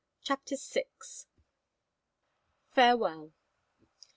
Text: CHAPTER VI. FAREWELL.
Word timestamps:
CHAPTER 0.23 0.55
VI. 0.55 0.85
FAREWELL. 2.73 3.33